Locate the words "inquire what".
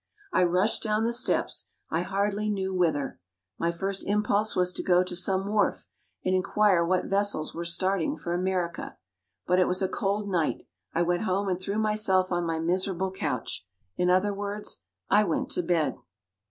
6.33-7.05